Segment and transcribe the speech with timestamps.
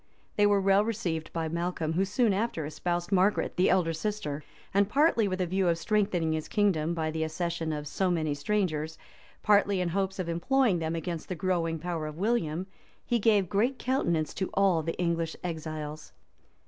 [0.35, 4.43] They were well received by Malcolm, who soon after espoused Margaret, the elder sister;
[4.73, 8.33] and partly with a view of strengthening his kingdom by the accession of so many
[8.33, 8.97] strangers,
[9.43, 12.65] partly in hopes of employing them against the growing power of William,
[13.05, 16.13] he gave great countenance to all the English exiles.